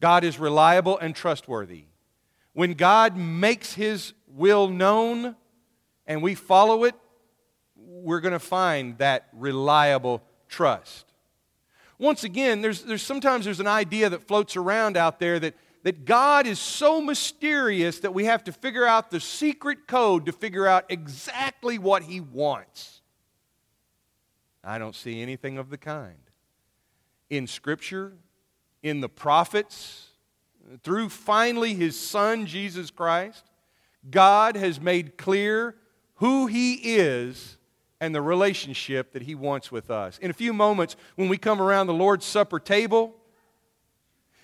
God 0.00 0.22
is 0.22 0.38
reliable 0.38 0.98
and 0.98 1.16
trustworthy. 1.16 1.86
When 2.54 2.74
God 2.74 3.16
makes 3.16 3.74
His 3.74 4.12
will 4.34 4.68
known 4.68 5.36
and 6.06 6.22
we 6.22 6.34
follow 6.34 6.84
it, 6.84 6.94
we're 7.76 8.20
going 8.20 8.32
to 8.32 8.38
find 8.38 8.98
that 8.98 9.28
reliable 9.32 10.22
trust. 10.48 11.06
Once 11.98 12.24
again, 12.24 12.62
there's, 12.62 12.82
there's 12.82 13.02
sometimes 13.02 13.44
there's 13.44 13.60
an 13.60 13.66
idea 13.66 14.10
that 14.10 14.26
floats 14.26 14.56
around 14.56 14.96
out 14.96 15.20
there 15.20 15.38
that, 15.38 15.54
that 15.84 16.04
God 16.04 16.46
is 16.46 16.58
so 16.58 17.00
mysterious 17.00 18.00
that 18.00 18.12
we 18.12 18.24
have 18.24 18.42
to 18.44 18.52
figure 18.52 18.86
out 18.86 19.10
the 19.10 19.20
secret 19.20 19.86
code 19.86 20.26
to 20.26 20.32
figure 20.32 20.66
out 20.66 20.84
exactly 20.88 21.78
what 21.78 22.02
He 22.02 22.20
wants. 22.20 23.02
I 24.64 24.78
don't 24.78 24.96
see 24.96 25.22
anything 25.22 25.58
of 25.58 25.70
the 25.70 25.78
kind. 25.78 26.18
in 27.30 27.46
Scripture, 27.46 28.12
in 28.82 29.00
the 29.00 29.08
prophets, 29.08 30.08
through 30.82 31.08
finally 31.08 31.74
His 31.74 31.98
Son, 31.98 32.46
Jesus 32.46 32.90
Christ, 32.90 33.44
God 34.10 34.56
has 34.56 34.80
made 34.80 35.16
clear 35.16 35.76
who 36.16 36.46
He 36.46 36.74
is 36.74 37.56
and 38.00 38.14
the 38.14 38.22
relationship 38.22 39.12
that 39.12 39.22
He 39.22 39.34
wants 39.34 39.70
with 39.70 39.90
us. 39.90 40.18
In 40.18 40.30
a 40.30 40.34
few 40.34 40.52
moments, 40.52 40.96
when 41.16 41.28
we 41.28 41.38
come 41.38 41.60
around 41.60 41.86
the 41.86 41.94
Lord's 41.94 42.24
Supper 42.24 42.58
table 42.58 43.14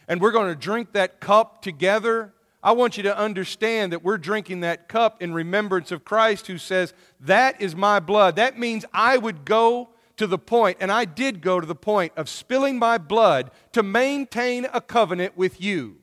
and 0.06 0.20
we're 0.20 0.32
going 0.32 0.48
to 0.48 0.54
drink 0.54 0.92
that 0.92 1.20
cup 1.20 1.62
together, 1.62 2.32
I 2.62 2.72
want 2.72 2.96
you 2.96 3.02
to 3.04 3.16
understand 3.16 3.92
that 3.92 4.02
we're 4.02 4.18
drinking 4.18 4.60
that 4.60 4.88
cup 4.88 5.22
in 5.22 5.32
remembrance 5.32 5.92
of 5.92 6.04
Christ 6.04 6.46
who 6.46 6.58
says, 6.58 6.92
That 7.20 7.60
is 7.60 7.76
my 7.76 8.00
blood. 8.00 8.36
That 8.36 8.58
means 8.58 8.84
I 8.92 9.16
would 9.16 9.44
go 9.44 9.90
to 10.18 10.26
the 10.26 10.38
point, 10.38 10.78
and 10.80 10.90
I 10.90 11.04
did 11.04 11.40
go 11.40 11.60
to 11.60 11.66
the 11.66 11.74
point 11.74 12.12
of 12.16 12.28
spilling 12.28 12.78
my 12.78 12.98
blood 12.98 13.50
to 13.72 13.82
maintain 13.82 14.66
a 14.72 14.80
covenant 14.80 15.36
with 15.36 15.60
you. 15.60 15.96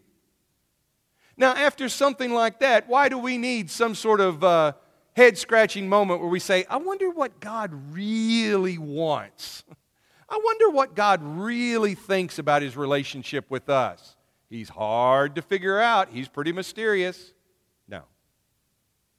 Now, 1.37 1.53
after 1.53 1.89
something 1.89 2.33
like 2.33 2.59
that, 2.59 2.87
why 2.87 3.09
do 3.09 3.17
we 3.17 3.37
need 3.37 3.69
some 3.69 3.93
sort 3.93 4.21
of 4.21 4.43
uh, 4.43 4.73
head 5.15 5.37
scratching 5.37 5.89
moment 5.89 6.21
where 6.21 6.29
we 6.29 6.39
say, 6.39 6.65
I 6.69 6.77
wonder 6.77 7.09
what 7.09 7.39
God 7.39 7.71
really 7.91 8.77
wants? 8.77 9.63
I 10.29 10.39
wonder 10.43 10.69
what 10.69 10.95
God 10.95 11.21
really 11.23 11.93
thinks 11.93 12.39
about 12.39 12.61
his 12.61 12.75
relationship 12.77 13.51
with 13.51 13.69
us. 13.69 14.15
He's 14.49 14.69
hard 14.69 15.35
to 15.35 15.41
figure 15.41 15.79
out, 15.79 16.09
he's 16.09 16.27
pretty 16.27 16.51
mysterious. 16.51 17.33
No, 17.87 18.03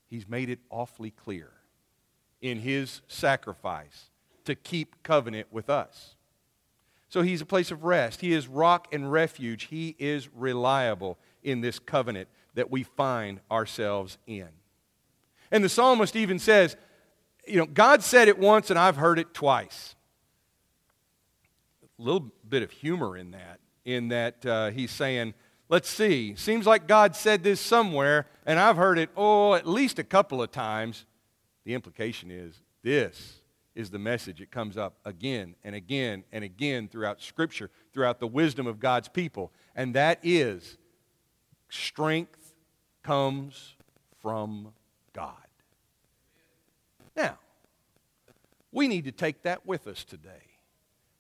he's 0.09 0.29
made 0.29 0.49
it 0.51 0.61
awfully 0.71 1.11
clear 1.11 1.51
in 2.41 2.59
his 2.61 3.03
sacrifice 3.09 4.11
to 4.45 4.55
keep 4.55 5.03
covenant 5.03 5.49
with 5.51 5.69
us. 5.69 6.17
So 7.09 7.23
he's 7.23 7.41
a 7.41 7.47
place 7.47 7.71
of 7.71 7.85
rest. 7.85 8.21
He 8.21 8.33
is 8.33 8.49
rock 8.49 8.89
and 8.93 9.11
refuge. 9.13 9.65
He 9.65 9.95
is 9.99 10.29
reliable 10.35 11.19
in 11.47 11.61
this 11.61 11.79
covenant 11.79 12.29
that 12.55 12.71
we 12.71 12.83
find 12.83 13.41
ourselves 13.51 14.19
in. 14.27 14.49
And 15.51 15.63
the 15.63 15.69
psalmist 15.69 16.17
even 16.17 16.39
says, 16.39 16.77
you 17.47 17.57
know, 17.57 17.67
God 17.67 18.03
said 18.03 18.27
it 18.29 18.39
once 18.39 18.69
and 18.69 18.79
I've 18.79 18.97
heard 18.97 19.19
it 19.19 19.33
twice. 19.33 19.95
A 21.99 22.03
little 22.03 22.33
bit 22.47 22.63
of 22.63 22.73
humor 22.73 23.17
in 23.17 23.31
that, 23.31 23.61
in 23.85 24.09
that 24.09 24.45
uh, 24.45 24.71
he's 24.71 24.91
saying, 24.91 25.35
let's 25.69 25.89
see, 25.89 26.35
seems 26.35 26.67
like 26.67 26.89
God 26.89 27.15
said 27.15 27.45
this 27.45 27.61
somewhere 27.61 28.27
and 28.45 28.59
I've 28.59 28.77
heard 28.77 28.99
it, 28.99 29.11
oh, 29.17 29.55
at 29.55 29.67
least 29.67 30.01
a 30.01 30.05
couple 30.05 30.43
of 30.43 30.51
times. 30.51 31.07
The 31.65 31.75
implication 31.75 32.33
is 32.33 32.61
this 32.83 33.41
is 33.77 33.91
the 33.91 33.99
message. 33.99 34.41
It 34.41 34.51
comes 34.51 34.77
up 34.77 34.97
again 35.05 35.55
and 35.63 35.77
again 35.77 36.25
and 36.33 36.43
again 36.43 36.89
throughout 36.89 37.23
Scripture, 37.23 37.71
throughout 37.93 38.19
the 38.19 38.27
wisdom 38.27 38.67
of 38.67 38.81
God's 38.81 39.09
people. 39.09 39.53
And 39.77 39.95
that 39.95 40.19
is 40.25 40.79
strength 41.69 42.55
comes 43.03 43.75
from 44.21 44.73
God. 45.13 45.33
Now, 47.17 47.39
we 48.73 48.89
need 48.89 49.05
to 49.05 49.13
take 49.13 49.43
that 49.43 49.65
with 49.65 49.87
us 49.87 50.05
today. 50.05 50.31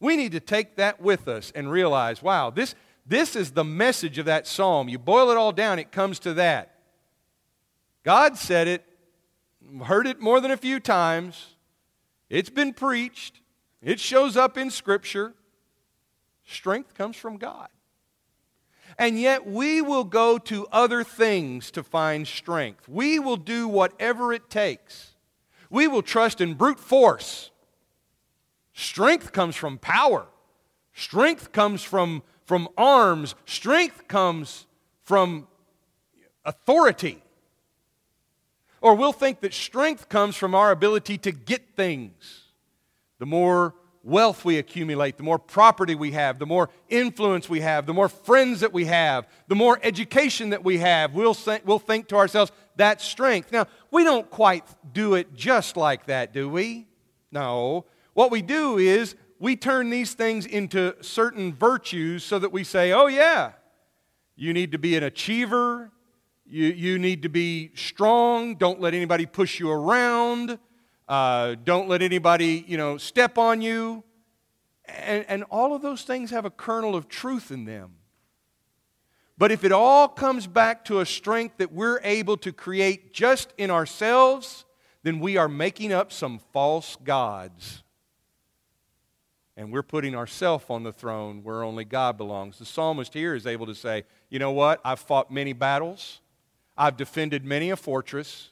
We 0.01 0.17
need 0.17 0.33
to 0.33 0.41
take 0.41 0.77
that 0.77 1.01
with 1.01 1.27
us 1.27 1.53
and 1.55 1.71
realize 1.71 2.23
wow, 2.23 2.51
this, 2.51 2.75
this 3.07 3.35
is 3.37 3.53
the 3.53 3.65
message 3.65 4.19
of 4.19 4.27
that 4.27 4.47
psalm. 4.47 4.89
You 4.89 4.99
boil 4.99 5.31
it 5.31 5.37
all 5.37 5.53
down, 5.53 5.79
it 5.79 5.93
comes 5.93 6.19
to 6.21 6.35
that. 6.35 6.73
God 8.05 8.37
said 8.37 8.69
it, 8.69 8.85
heard 9.85 10.07
it 10.07 10.21
more 10.21 10.41
than 10.41 10.51
a 10.51 10.57
few 10.57 10.81
times. 10.81 11.55
It's 12.29 12.51
been 12.51 12.73
preached, 12.73 13.41
it 13.83 14.01
shows 14.01 14.37
up 14.37 14.59
in 14.59 14.71
Scripture. 14.71 15.35
Strength 16.49 16.95
comes 16.95 17.17
from 17.17 17.39
God. 17.39 17.69
And 18.99 19.21
yet, 19.21 19.47
we 19.47 19.83
will 19.83 20.05
go 20.05 20.39
to 20.39 20.67
other 20.73 21.05
things 21.05 21.71
to 21.73 21.83
find 21.83 22.27
strength. 22.27 22.89
We 22.89 23.19
will 23.19 23.37
do 23.37 23.69
whatever 23.69 24.33
it 24.33 24.49
takes. 24.49 25.15
We 25.69 25.87
will 25.87 26.03
trust 26.03 26.41
in 26.41 26.55
brute 26.55 26.81
force. 26.81 27.51
Strength 28.73 29.33
comes 29.33 29.57
from 29.57 29.79
power, 29.79 30.27
strength 30.93 31.53
comes 31.53 31.83
from, 31.83 32.23
from 32.45 32.69
arms, 32.77 33.35
strength 33.47 34.07
comes 34.07 34.67
from 35.03 35.49
authority. 36.45 37.23
Or 38.83 38.95
we'll 38.95 39.13
think 39.13 39.41
that 39.41 39.55
strength 39.55 40.09
comes 40.09 40.37
from 40.37 40.55
our 40.55 40.71
ability 40.71 41.19
to 41.19 41.33
get 41.33 41.75
things. 41.75 42.45
The 43.19 43.27
more 43.27 43.75
wealth 44.07 44.45
we 44.45 44.57
accumulate, 44.57 45.17
the 45.17 45.23
more 45.25 45.39
property 45.39 45.97
we 45.97 46.13
have, 46.13 46.39
the 46.39 46.47
more 46.47 46.71
influence 46.89 47.49
we 47.49 47.61
have, 47.61 47.87
the 47.87 47.93
more 47.93 48.09
friends 48.09 48.61
that 48.61 48.73
we 48.73 48.85
have, 48.85 49.27
the 49.49 49.55
more 49.57 49.81
education 49.83 50.51
that 50.51 50.63
we 50.63 50.79
have, 50.79 51.13
we'll, 51.13 51.37
we'll 51.65 51.81
think 51.81 52.07
to 52.07 52.17
ourselves, 52.17 52.53
that's 52.77 53.05
strength. 53.05 53.51
Now, 53.51 53.67
we 53.91 54.05
don't 54.05 54.31
quite 54.31 54.65
do 54.93 55.15
it 55.15 55.35
just 55.35 55.77
like 55.77 56.07
that, 56.07 56.33
do 56.33 56.49
we? 56.49 56.87
No. 57.33 57.85
What 58.15 58.31
we 58.31 58.43
do 58.43 58.79
is 58.79 59.17
we 59.41 59.57
turn 59.57 59.91
these 59.91 60.15
things 60.15 60.47
into 60.47 60.95
certain 61.03 61.53
virtues 61.53 62.23
so 62.23 62.39
that 62.39 62.53
we 62.53 62.63
say, 62.63 62.93
oh, 62.93 63.09
yeah, 63.09 63.53
you 64.37 64.53
need 64.53 64.71
to 64.71 64.79
be 64.79 64.97
an 64.97 65.03
achiever, 65.03 65.91
you, 66.47 66.67
you 66.67 66.99
need 67.01 67.23
to 67.23 67.29
be 67.29 67.73
strong. 67.75 68.55
Don't 68.55 68.81
let 68.81 68.95
anybody 68.95 69.27
push 69.27 69.59
you 69.59 69.69
around. 69.69 70.61
Uh, 71.09 71.55
don't 71.65 71.89
let 71.89 72.03
anybody, 72.03 72.65
you 72.67 72.77
know, 72.77 72.99
step 72.99 73.39
on 73.39 73.63
you. 73.63 74.03
And, 74.87 75.25
and 75.29 75.45
all 75.45 75.75
of 75.75 75.83
those 75.83 76.03
things 76.03 76.31
have 76.31 76.45
a 76.45 76.51
kernel 76.51 76.95
of 76.95 77.09
truth 77.09 77.51
in 77.51 77.65
them. 77.65 77.93
But 79.39 79.53
if 79.53 79.65
it 79.65 79.73
all 79.73 80.09
comes 80.09 80.47
back 80.47 80.85
to 80.87 81.01
a 81.01 81.07
strength 81.07 81.59
that 81.59 81.73
we're 81.73 82.01
able 82.03 82.37
to 82.39 82.53
create 82.53 83.13
just 83.13 83.53
in 83.59 83.71
ourselves, 83.71 84.65
then 85.03 85.21
we 85.21 85.37
are 85.37 85.49
making 85.49 85.93
up 85.93 86.11
some 86.11 86.41
false 86.53 86.97
gods. 87.05 87.83
And 89.57 89.73
we're 89.73 89.83
putting 89.83 90.15
ourselves 90.15 90.65
on 90.69 90.83
the 90.83 90.93
throne 90.93 91.43
where 91.43 91.63
only 91.63 91.85
God 91.85 92.17
belongs. 92.17 92.59
The 92.59 92.65
psalmist 92.65 93.15
here 93.15 93.35
is 93.35 93.47
able 93.47 93.67
to 93.67 93.75
say, 93.75 94.05
you 94.31 94.39
know 94.39 94.53
what? 94.53 94.81
I've 94.85 95.01
fought 95.01 95.31
many 95.31 95.53
battles. 95.53 96.21
I've 96.77 96.97
defended 96.97 97.45
many 97.45 97.71
a 97.71 97.77
fortress. 97.77 98.51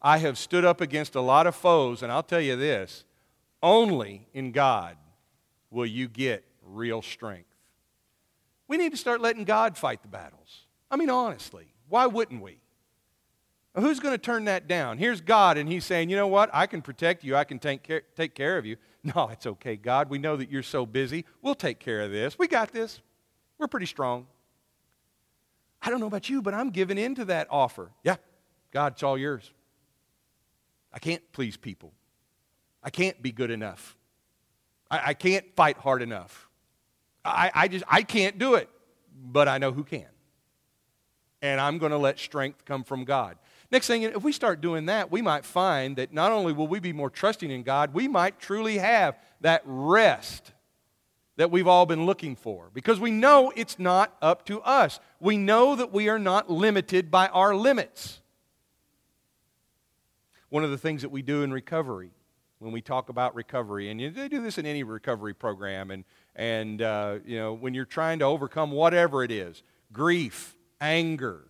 I 0.00 0.18
have 0.18 0.38
stood 0.38 0.64
up 0.64 0.80
against 0.80 1.14
a 1.14 1.20
lot 1.20 1.46
of 1.46 1.54
foes, 1.54 2.02
and 2.02 2.12
I'll 2.12 2.22
tell 2.22 2.40
you 2.40 2.56
this 2.56 3.04
only 3.62 4.28
in 4.32 4.52
God 4.52 4.96
will 5.70 5.86
you 5.86 6.08
get 6.08 6.44
real 6.62 7.02
strength. 7.02 7.48
We 8.68 8.76
need 8.76 8.92
to 8.92 8.98
start 8.98 9.20
letting 9.20 9.44
God 9.44 9.76
fight 9.76 10.02
the 10.02 10.08
battles. 10.08 10.66
I 10.90 10.96
mean, 10.96 11.10
honestly, 11.10 11.66
why 11.88 12.06
wouldn't 12.06 12.42
we? 12.42 12.60
Who's 13.74 14.00
going 14.00 14.14
to 14.14 14.18
turn 14.18 14.46
that 14.46 14.66
down? 14.66 14.98
Here's 14.98 15.20
God, 15.20 15.56
and 15.56 15.68
He's 15.68 15.84
saying, 15.84 16.10
you 16.10 16.16
know 16.16 16.26
what? 16.26 16.50
I 16.52 16.66
can 16.66 16.82
protect 16.82 17.24
you, 17.24 17.36
I 17.36 17.44
can 17.44 17.58
take 17.58 17.82
care, 17.82 18.02
take 18.16 18.34
care 18.34 18.58
of 18.58 18.66
you. 18.66 18.76
No, 19.14 19.28
it's 19.28 19.46
okay, 19.46 19.76
God. 19.76 20.10
We 20.10 20.18
know 20.18 20.36
that 20.36 20.50
you're 20.50 20.64
so 20.64 20.84
busy. 20.84 21.24
We'll 21.40 21.54
take 21.54 21.78
care 21.78 22.00
of 22.00 22.10
this. 22.10 22.36
We 22.36 22.48
got 22.48 22.72
this. 22.72 23.00
We're 23.56 23.68
pretty 23.68 23.86
strong. 23.86 24.26
I 25.80 25.88
don't 25.88 26.00
know 26.00 26.08
about 26.08 26.28
you, 26.28 26.42
but 26.42 26.52
I'm 26.52 26.70
giving 26.70 26.98
in 26.98 27.14
to 27.14 27.24
that 27.26 27.46
offer. 27.48 27.92
Yeah, 28.02 28.16
God, 28.72 28.94
it's 28.94 29.04
all 29.04 29.16
yours. 29.16 29.52
I 30.98 31.00
can't 31.00 31.22
please 31.30 31.56
people. 31.56 31.92
I 32.82 32.90
can't 32.90 33.22
be 33.22 33.30
good 33.30 33.52
enough. 33.52 33.96
I, 34.90 35.00
I 35.10 35.14
can't 35.14 35.44
fight 35.54 35.76
hard 35.78 36.02
enough. 36.02 36.48
I, 37.24 37.52
I 37.54 37.68
just 37.68 37.84
I 37.86 38.02
can't 38.02 38.36
do 38.36 38.56
it, 38.56 38.68
but 39.16 39.46
I 39.46 39.58
know 39.58 39.70
who 39.70 39.84
can. 39.84 40.08
And 41.40 41.60
I'm 41.60 41.78
going 41.78 41.92
to 41.92 41.98
let 41.98 42.18
strength 42.18 42.64
come 42.64 42.82
from 42.82 43.04
God. 43.04 43.36
Next 43.70 43.86
thing, 43.86 44.02
if 44.02 44.24
we 44.24 44.32
start 44.32 44.60
doing 44.60 44.86
that, 44.86 45.08
we 45.08 45.22
might 45.22 45.44
find 45.44 45.94
that 45.98 46.12
not 46.12 46.32
only 46.32 46.52
will 46.52 46.66
we 46.66 46.80
be 46.80 46.92
more 46.92 47.10
trusting 47.10 47.48
in 47.48 47.62
God, 47.62 47.94
we 47.94 48.08
might 48.08 48.40
truly 48.40 48.78
have 48.78 49.16
that 49.40 49.62
rest 49.64 50.50
that 51.36 51.52
we've 51.52 51.68
all 51.68 51.86
been 51.86 52.06
looking 52.06 52.34
for 52.34 52.70
because 52.74 52.98
we 52.98 53.12
know 53.12 53.52
it's 53.54 53.78
not 53.78 54.16
up 54.20 54.44
to 54.46 54.60
us. 54.62 54.98
We 55.20 55.36
know 55.36 55.76
that 55.76 55.92
we 55.92 56.08
are 56.08 56.18
not 56.18 56.50
limited 56.50 57.08
by 57.08 57.28
our 57.28 57.54
limits. 57.54 58.20
One 60.50 60.64
of 60.64 60.70
the 60.70 60.78
things 60.78 61.02
that 61.02 61.10
we 61.10 61.22
do 61.22 61.42
in 61.42 61.52
recovery, 61.52 62.10
when 62.58 62.72
we 62.72 62.80
talk 62.80 63.08
about 63.08 63.34
recovery, 63.34 63.90
and 63.90 64.00
they 64.00 64.28
do 64.28 64.42
this 64.42 64.58
in 64.58 64.66
any 64.66 64.82
recovery 64.82 65.34
program, 65.34 65.90
and, 65.90 66.04
and 66.34 66.80
uh, 66.82 67.18
you 67.24 67.36
know, 67.38 67.52
when 67.52 67.74
you're 67.74 67.84
trying 67.84 68.18
to 68.20 68.24
overcome 68.24 68.70
whatever 68.70 69.22
it 69.22 69.30
is 69.30 69.62
grief, 69.92 70.56
anger, 70.80 71.44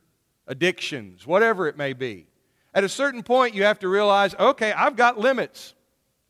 addictions, 0.47 1.27
whatever 1.27 1.69
it 1.69 1.77
may 1.77 1.93
be. 1.93 2.27
At 2.75 2.85
a 2.85 2.89
certain 2.89 3.23
point, 3.23 3.55
you 3.55 3.65
have 3.65 3.79
to 3.81 3.89
realize 3.89 4.35
okay, 4.35 4.73
I've 4.73 4.97
got 4.97 5.19
limits. 5.19 5.75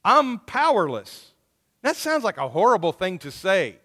I'm 0.05 0.39
powerless. 0.39 1.33
That 1.83 1.97
sounds 1.97 2.25
like 2.25 2.39
a 2.39 2.49
horrible 2.49 2.93
thing 2.93 3.19
to 3.21 3.31
say, 3.31 3.79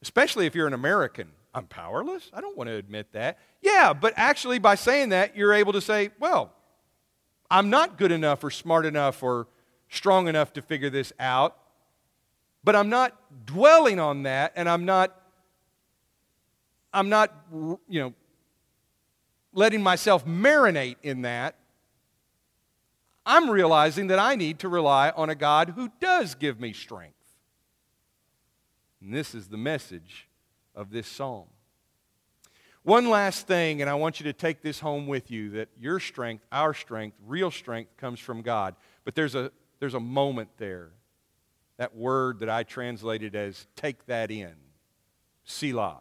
especially 0.00 0.46
if 0.46 0.54
you're 0.54 0.66
an 0.66 0.74
American. 0.74 1.28
I'm 1.54 1.66
powerless? 1.66 2.30
I 2.32 2.40
don't 2.40 2.56
want 2.56 2.68
to 2.68 2.76
admit 2.76 3.12
that. 3.12 3.38
Yeah, 3.60 3.92
but 3.92 4.14
actually, 4.16 4.58
by 4.58 4.74
saying 4.74 5.10
that, 5.10 5.36
you're 5.36 5.52
able 5.52 5.74
to 5.74 5.80
say, 5.80 6.10
well, 6.18 6.52
I'm 7.52 7.68
not 7.68 7.98
good 7.98 8.12
enough 8.12 8.42
or 8.42 8.50
smart 8.50 8.86
enough 8.86 9.22
or 9.22 9.46
strong 9.90 10.26
enough 10.26 10.54
to 10.54 10.62
figure 10.62 10.88
this 10.88 11.12
out. 11.20 11.58
But 12.64 12.74
I'm 12.74 12.88
not 12.88 13.14
dwelling 13.44 14.00
on 14.00 14.22
that 14.22 14.54
and 14.56 14.68
I'm 14.68 14.86
not 14.86 15.14
I'm 16.94 17.10
not 17.10 17.34
you 17.52 18.00
know 18.00 18.14
letting 19.52 19.82
myself 19.82 20.24
marinate 20.24 20.96
in 21.02 21.22
that. 21.22 21.56
I'm 23.26 23.50
realizing 23.50 24.06
that 24.06 24.18
I 24.18 24.34
need 24.34 24.58
to 24.60 24.68
rely 24.70 25.10
on 25.10 25.28
a 25.28 25.34
God 25.34 25.74
who 25.76 25.92
does 26.00 26.34
give 26.34 26.58
me 26.58 26.72
strength. 26.72 27.14
And 29.02 29.12
this 29.12 29.34
is 29.34 29.48
the 29.48 29.58
message 29.58 30.26
of 30.74 30.90
this 30.90 31.06
psalm. 31.06 31.51
One 32.84 33.08
last 33.08 33.46
thing, 33.46 33.80
and 33.80 33.88
I 33.88 33.94
want 33.94 34.18
you 34.18 34.24
to 34.24 34.32
take 34.32 34.60
this 34.60 34.80
home 34.80 35.06
with 35.06 35.30
you 35.30 35.50
that 35.50 35.68
your 35.78 36.00
strength, 36.00 36.44
our 36.50 36.74
strength, 36.74 37.16
real 37.26 37.52
strength 37.52 37.96
comes 37.96 38.18
from 38.18 38.42
God. 38.42 38.74
But 39.04 39.14
there's 39.14 39.36
a, 39.36 39.52
there's 39.78 39.94
a 39.94 40.00
moment 40.00 40.48
there. 40.58 40.90
That 41.76 41.96
word 41.96 42.40
that 42.40 42.48
I 42.48 42.64
translated 42.64 43.36
as 43.36 43.66
take 43.76 44.06
that 44.06 44.30
in, 44.30 44.54
Selah. 45.44 45.98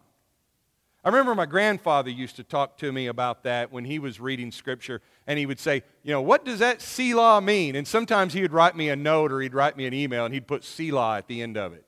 I 1.03 1.09
remember 1.09 1.33
my 1.33 1.45
grandfather 1.47 2.11
used 2.11 2.35
to 2.35 2.43
talk 2.43 2.77
to 2.77 2.91
me 2.91 3.07
about 3.07 3.43
that 3.43 3.71
when 3.71 3.85
he 3.85 3.97
was 3.97 4.19
reading 4.19 4.51
scripture, 4.51 5.01
and 5.25 5.37
he 5.39 5.45
would 5.45 5.59
say, 5.59 5.83
You 6.03 6.11
know, 6.11 6.21
what 6.21 6.45
does 6.45 6.59
that 6.59 6.81
Selah 6.81 7.41
mean? 7.41 7.75
And 7.75 7.87
sometimes 7.87 8.33
he 8.33 8.41
would 8.41 8.53
write 8.53 8.75
me 8.75 8.89
a 8.89 8.95
note 8.95 9.31
or 9.31 9.41
he'd 9.41 9.53
write 9.53 9.77
me 9.77 9.85
an 9.85 9.93
email, 9.93 10.25
and 10.25 10.33
he'd 10.33 10.47
put 10.47 10.63
Selah 10.63 11.17
at 11.17 11.27
the 11.27 11.41
end 11.41 11.57
of 11.57 11.73
it. 11.73 11.85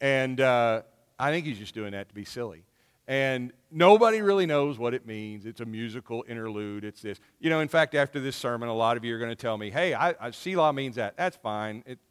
And 0.00 0.40
uh, 0.40 0.82
I 1.18 1.30
think 1.30 1.46
he's 1.46 1.58
just 1.58 1.74
doing 1.74 1.92
that 1.92 2.08
to 2.08 2.14
be 2.14 2.24
silly. 2.24 2.64
And 3.10 3.52
nobody 3.72 4.22
really 4.22 4.46
knows 4.46 4.78
what 4.78 4.94
it 4.94 5.04
means. 5.04 5.44
It's 5.44 5.60
a 5.60 5.64
musical 5.64 6.24
interlude. 6.28 6.84
It's 6.84 7.02
this. 7.02 7.18
You 7.40 7.50
know, 7.50 7.58
in 7.58 7.66
fact, 7.66 7.96
after 7.96 8.20
this 8.20 8.36
sermon, 8.36 8.68
a 8.68 8.72
lot 8.72 8.96
of 8.96 9.04
you 9.04 9.12
are 9.16 9.18
going 9.18 9.32
to 9.32 9.34
tell 9.34 9.58
me, 9.58 9.68
hey, 9.68 9.94
I, 9.94 10.14
I, 10.20 10.30
Selah 10.30 10.72
means 10.72 10.94
that. 10.94 11.16
That's 11.16 11.36
fine. 11.36 11.82
It's 11.86 12.04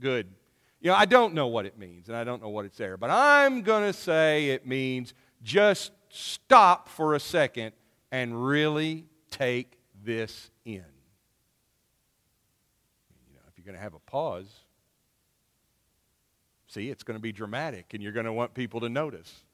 good. 0.00 0.26
You 0.80 0.90
know, 0.90 0.96
I 0.96 1.04
don't 1.04 1.34
know 1.34 1.46
what 1.46 1.66
it 1.66 1.78
means, 1.78 2.08
and 2.08 2.16
I 2.16 2.24
don't 2.24 2.42
know 2.42 2.48
what 2.48 2.64
it's 2.64 2.76
there. 2.76 2.96
But 2.96 3.10
I'm 3.10 3.62
going 3.62 3.84
to 3.84 3.96
say 3.96 4.48
it 4.48 4.66
means 4.66 5.14
just 5.44 5.92
stop 6.08 6.88
for 6.88 7.14
a 7.14 7.20
second 7.20 7.70
and 8.10 8.44
really 8.44 9.06
take 9.30 9.78
this 10.02 10.50
in. 10.64 10.84
You 13.28 13.34
know, 13.34 13.42
if 13.46 13.56
you're 13.56 13.64
going 13.64 13.76
to 13.76 13.80
have 13.80 13.94
a 13.94 14.00
pause, 14.00 14.52
see, 16.66 16.90
it's 16.90 17.04
going 17.04 17.16
to 17.16 17.22
be 17.22 17.30
dramatic, 17.30 17.94
and 17.94 18.02
you're 18.02 18.10
going 18.10 18.26
to 18.26 18.32
want 18.32 18.52
people 18.52 18.80
to 18.80 18.88
notice. 18.88 19.44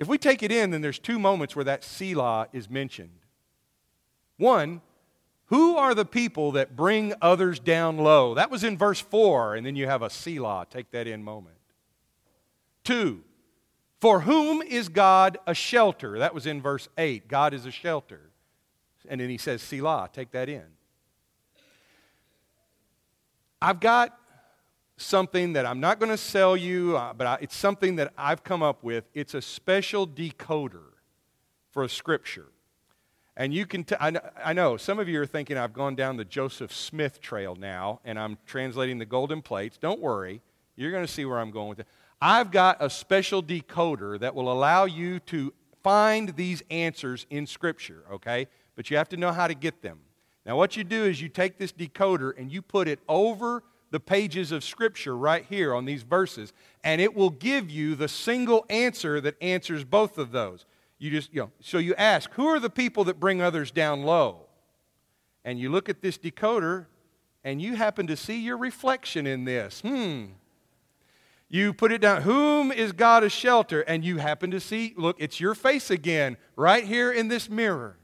If 0.00 0.08
we 0.08 0.16
take 0.16 0.42
it 0.42 0.50
in, 0.50 0.70
then 0.70 0.80
there's 0.80 0.98
two 0.98 1.18
moments 1.18 1.54
where 1.54 1.64
that 1.66 1.84
Selah 1.84 2.48
is 2.54 2.70
mentioned. 2.70 3.20
One, 4.38 4.80
who 5.46 5.76
are 5.76 5.94
the 5.94 6.06
people 6.06 6.52
that 6.52 6.74
bring 6.74 7.12
others 7.20 7.60
down 7.60 7.98
low? 7.98 8.34
That 8.34 8.50
was 8.50 8.64
in 8.64 8.78
verse 8.78 8.98
4, 8.98 9.56
and 9.56 9.66
then 9.66 9.76
you 9.76 9.86
have 9.86 10.00
a 10.00 10.08
Selah. 10.08 10.66
Take 10.70 10.90
that 10.92 11.06
in 11.06 11.22
moment. 11.22 11.56
Two, 12.82 13.22
for 14.00 14.20
whom 14.20 14.62
is 14.62 14.88
God 14.88 15.36
a 15.46 15.52
shelter? 15.52 16.18
That 16.18 16.34
was 16.34 16.46
in 16.46 16.62
verse 16.62 16.88
8. 16.96 17.28
God 17.28 17.52
is 17.52 17.66
a 17.66 17.70
shelter. 17.70 18.30
And 19.06 19.20
then 19.20 19.28
he 19.28 19.36
says, 19.36 19.60
Selah. 19.60 20.08
Take 20.12 20.30
that 20.30 20.48
in. 20.48 20.64
I've 23.60 23.80
got 23.80 24.18
something 25.00 25.54
that 25.54 25.66
I'm 25.66 25.80
not 25.80 25.98
going 25.98 26.10
to 26.10 26.16
sell 26.16 26.56
you, 26.56 26.96
uh, 26.96 27.12
but 27.12 27.26
I, 27.26 27.38
it's 27.40 27.56
something 27.56 27.96
that 27.96 28.12
I've 28.16 28.44
come 28.44 28.62
up 28.62 28.82
with. 28.82 29.08
It's 29.14 29.34
a 29.34 29.42
special 29.42 30.06
decoder 30.06 30.94
for 31.70 31.82
a 31.82 31.88
scripture. 31.88 32.46
And 33.36 33.54
you 33.54 33.64
can, 33.64 33.86
I 33.98 34.52
know 34.52 34.76
some 34.76 34.98
of 34.98 35.08
you 35.08 35.20
are 35.22 35.26
thinking 35.26 35.56
I've 35.56 35.72
gone 35.72 35.94
down 35.94 36.16
the 36.16 36.24
Joseph 36.24 36.74
Smith 36.74 37.20
trail 37.20 37.54
now 37.54 38.00
and 38.04 38.18
I'm 38.18 38.36
translating 38.44 38.98
the 38.98 39.06
golden 39.06 39.40
plates. 39.40 39.78
Don't 39.78 40.00
worry, 40.00 40.42
you're 40.76 40.90
going 40.90 41.06
to 41.06 41.12
see 41.12 41.24
where 41.24 41.38
I'm 41.38 41.50
going 41.50 41.68
with 41.68 41.80
it. 41.80 41.86
I've 42.20 42.50
got 42.50 42.76
a 42.80 42.90
special 42.90 43.42
decoder 43.42 44.18
that 44.20 44.34
will 44.34 44.52
allow 44.52 44.84
you 44.84 45.20
to 45.20 45.54
find 45.82 46.36
these 46.36 46.62
answers 46.70 47.26
in 47.30 47.46
Scripture, 47.46 48.04
okay? 48.12 48.46
But 48.76 48.90
you 48.90 48.98
have 48.98 49.08
to 49.10 49.16
know 49.16 49.32
how 49.32 49.46
to 49.46 49.54
get 49.54 49.80
them. 49.80 50.00
Now, 50.44 50.56
what 50.56 50.76
you 50.76 50.84
do 50.84 51.04
is 51.04 51.22
you 51.22 51.30
take 51.30 51.56
this 51.56 51.72
decoder 51.72 52.36
and 52.36 52.52
you 52.52 52.60
put 52.60 52.88
it 52.88 52.98
over 53.08 53.62
the 53.90 54.00
pages 54.00 54.52
of 54.52 54.62
Scripture 54.62 55.16
right 55.16 55.44
here 55.48 55.74
on 55.74 55.84
these 55.84 56.02
verses, 56.02 56.52
and 56.84 57.00
it 57.00 57.14
will 57.14 57.30
give 57.30 57.70
you 57.70 57.94
the 57.94 58.08
single 58.08 58.64
answer 58.70 59.20
that 59.20 59.36
answers 59.42 59.84
both 59.84 60.16
of 60.18 60.32
those. 60.32 60.64
You 60.98 61.10
just, 61.10 61.32
you 61.32 61.40
know, 61.40 61.50
so 61.60 61.78
you 61.78 61.94
ask, 61.96 62.30
who 62.34 62.46
are 62.46 62.60
the 62.60 62.70
people 62.70 63.04
that 63.04 63.18
bring 63.18 63.40
others 63.40 63.70
down 63.70 64.02
low? 64.02 64.46
And 65.44 65.58
you 65.58 65.70
look 65.70 65.88
at 65.88 66.02
this 66.02 66.18
decoder, 66.18 66.86
and 67.42 67.60
you 67.60 67.74
happen 67.74 68.06
to 68.06 68.16
see 68.16 68.38
your 68.38 68.58
reflection 68.58 69.26
in 69.26 69.44
this. 69.44 69.80
Hmm. 69.80 70.26
You 71.48 71.72
put 71.72 71.90
it 71.90 72.00
down, 72.00 72.22
whom 72.22 72.70
is 72.70 72.92
God 72.92 73.24
a 73.24 73.28
shelter? 73.28 73.80
And 73.80 74.04
you 74.04 74.18
happen 74.18 74.52
to 74.52 74.60
see, 74.60 74.94
look, 74.96 75.16
it's 75.18 75.40
your 75.40 75.54
face 75.56 75.90
again, 75.90 76.36
right 76.54 76.84
here 76.84 77.10
in 77.10 77.28
this 77.28 77.50
mirror. 77.50 77.96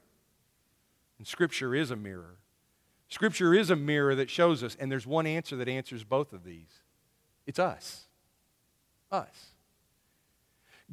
And 1.19 1.27
Scripture 1.27 1.75
is 1.75 1.91
a 1.91 1.97
mirror. 1.97 2.36
Scripture 3.09 3.55
is 3.55 3.71
a 3.71 3.77
mirror 3.77 4.15
that 4.15 4.31
shows 4.31 4.63
us, 4.63 4.77
and 4.79 4.91
there's 4.91 5.07
one 5.07 5.27
answer 5.27 5.57
that 5.57 5.69
answers 5.69 6.05
both 6.05 6.33
of 6.33 6.45
these 6.45 6.81
it's 7.47 7.59
us. 7.59 8.05
Us. 9.13 9.51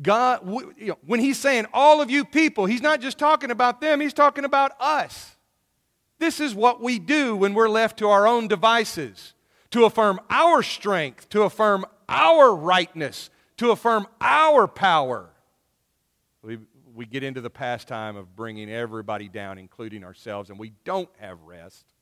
God, 0.01 0.39
when 1.05 1.19
He's 1.19 1.39
saying 1.39 1.65
all 1.73 2.01
of 2.01 2.09
you 2.11 2.25
people, 2.25 2.65
He's 2.65 2.81
not 2.81 3.01
just 3.01 3.17
talking 3.17 3.51
about 3.51 3.81
them, 3.81 3.99
He's 3.99 4.13
talking 4.13 4.45
about 4.45 4.73
us. 4.79 5.35
This 6.19 6.39
is 6.39 6.55
what 6.55 6.81
we 6.81 6.99
do 6.99 7.35
when 7.35 7.53
we're 7.53 7.69
left 7.69 7.97
to 7.99 8.07
our 8.07 8.27
own 8.27 8.47
devices 8.47 9.33
to 9.71 9.85
affirm 9.85 10.19
our 10.29 10.61
strength, 10.61 11.27
to 11.29 11.41
affirm 11.41 11.85
our 12.07 12.55
rightness, 12.55 13.31
to 13.57 13.71
affirm 13.71 14.07
our 14.21 14.67
power. 14.67 15.29
We, 16.43 16.59
we 16.93 17.07
get 17.07 17.23
into 17.23 17.41
the 17.41 17.49
pastime 17.49 18.15
of 18.15 18.35
bringing 18.35 18.69
everybody 18.69 19.27
down, 19.27 19.57
including 19.57 20.03
ourselves, 20.03 20.51
and 20.51 20.59
we 20.59 20.73
don't 20.83 21.09
have 21.19 21.41
rest. 21.41 21.92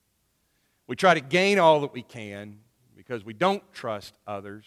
We 0.91 0.97
try 0.97 1.13
to 1.13 1.21
gain 1.21 1.57
all 1.57 1.79
that 1.79 1.93
we 1.93 2.01
can 2.01 2.57
because 2.97 3.23
we 3.23 3.31
don't 3.31 3.63
trust 3.71 4.13
others. 4.27 4.65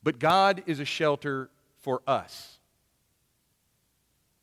But 0.00 0.20
God 0.20 0.62
is 0.66 0.78
a 0.78 0.84
shelter 0.84 1.50
for 1.80 2.02
us. 2.06 2.60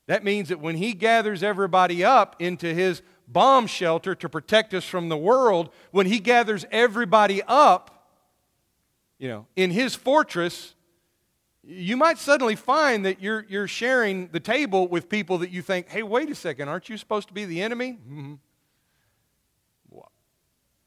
That 0.08 0.26
means 0.26 0.50
that 0.50 0.60
when 0.60 0.76
He 0.76 0.92
gathers 0.92 1.44
everybody 1.44 2.04
up 2.04 2.36
into 2.40 2.74
His 2.74 3.02
bomb 3.26 3.68
shelter 3.68 4.14
to 4.16 4.28
protect 4.28 4.74
us 4.74 4.84
from 4.84 5.08
the 5.08 5.16
world, 5.16 5.70
when 5.92 6.06
He 6.06 6.20
gathers 6.20 6.66
everybody 6.70 7.42
up, 7.48 8.10
you 9.18 9.30
know, 9.30 9.46
in 9.56 9.72
His 9.72 9.96
fortress, 9.96 10.76
you 11.64 11.96
might 11.96 12.18
suddenly 12.18 12.58
find 12.58 13.06
that 13.06 13.22
you're, 13.22 13.46
you're 13.48 13.70
sharing 13.70 14.28
the 14.28 14.42
table 14.42 14.90
with 14.90 15.08
people 15.08 15.38
that 15.38 15.52
you 15.52 15.62
think, 15.62 15.88
hey, 15.88 16.04
wait 16.04 16.30
a 16.30 16.36
second, 16.36 16.68
aren't 16.68 16.90
you 16.90 16.98
supposed 16.98 17.30
to 17.30 17.34
be 17.34 17.46
the 17.46 17.62
enemy? 17.62 17.94
Mm-hmm. 17.94 18.34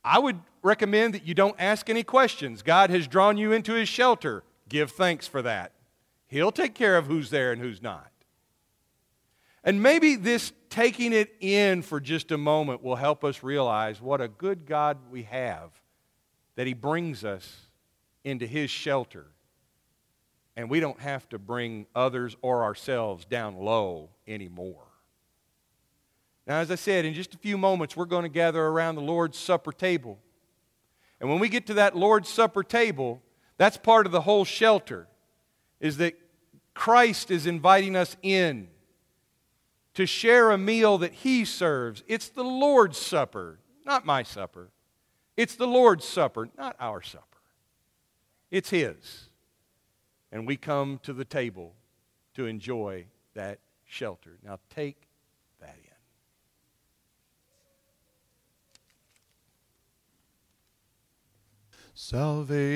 I 0.04 0.18
would 0.18 0.40
recommend 0.62 1.14
that 1.14 1.26
you 1.26 1.34
don't 1.34 1.56
ask 1.58 1.90
any 1.90 2.02
questions. 2.02 2.62
God 2.62 2.90
has 2.90 3.06
drawn 3.06 3.36
you 3.36 3.52
into 3.52 3.74
his 3.74 3.88
shelter. 3.88 4.42
Give 4.68 4.90
thanks 4.90 5.26
for 5.26 5.42
that. 5.42 5.72
He'll 6.28 6.52
take 6.52 6.74
care 6.74 6.96
of 6.96 7.06
who's 7.06 7.30
there 7.30 7.52
and 7.52 7.60
who's 7.60 7.82
not. 7.82 8.10
And 9.64 9.82
maybe 9.82 10.16
this 10.16 10.52
taking 10.70 11.12
it 11.12 11.34
in 11.40 11.82
for 11.82 12.00
just 12.00 12.30
a 12.30 12.38
moment 12.38 12.82
will 12.82 12.96
help 12.96 13.24
us 13.24 13.42
realize 13.42 14.00
what 14.00 14.20
a 14.20 14.28
good 14.28 14.64
God 14.64 14.98
we 15.10 15.24
have 15.24 15.70
that 16.54 16.66
he 16.66 16.74
brings 16.74 17.24
us 17.24 17.66
into 18.24 18.46
his 18.46 18.70
shelter. 18.70 19.26
And 20.56 20.70
we 20.70 20.80
don't 20.80 21.00
have 21.00 21.28
to 21.30 21.38
bring 21.38 21.86
others 21.94 22.36
or 22.42 22.62
ourselves 22.64 23.24
down 23.24 23.56
low 23.56 24.10
anymore. 24.26 24.89
Now, 26.46 26.58
as 26.58 26.70
I 26.70 26.74
said, 26.74 27.04
in 27.04 27.14
just 27.14 27.34
a 27.34 27.38
few 27.38 27.56
moments, 27.58 27.96
we're 27.96 28.06
going 28.06 28.24
to 28.24 28.28
gather 28.28 28.64
around 28.64 28.94
the 28.94 29.02
Lord's 29.02 29.38
Supper 29.38 29.72
table. 29.72 30.18
And 31.20 31.28
when 31.28 31.38
we 31.38 31.48
get 31.48 31.66
to 31.66 31.74
that 31.74 31.96
Lord's 31.96 32.28
Supper 32.28 32.62
table, 32.62 33.22
that's 33.56 33.76
part 33.76 34.06
of 34.06 34.12
the 34.12 34.22
whole 34.22 34.44
shelter, 34.44 35.06
is 35.80 35.98
that 35.98 36.14
Christ 36.74 37.30
is 37.30 37.46
inviting 37.46 37.94
us 37.94 38.16
in 38.22 38.68
to 39.94 40.06
share 40.06 40.50
a 40.50 40.58
meal 40.58 40.98
that 40.98 41.12
He 41.12 41.44
serves. 41.44 42.02
It's 42.06 42.28
the 42.28 42.44
Lord's 42.44 42.98
Supper, 42.98 43.58
not 43.84 44.06
my 44.06 44.22
supper. 44.22 44.70
It's 45.36 45.56
the 45.56 45.66
Lord's 45.66 46.04
Supper, 46.04 46.48
not 46.56 46.76
our 46.80 47.02
supper. 47.02 47.24
It's 48.50 48.70
His. 48.70 49.28
And 50.32 50.46
we 50.46 50.56
come 50.56 51.00
to 51.02 51.12
the 51.12 51.24
table 51.24 51.74
to 52.34 52.46
enjoy 52.46 53.06
that 53.34 53.58
shelter. 53.84 54.38
Now, 54.44 54.58
take 54.74 55.02
Salvation. 62.02 62.70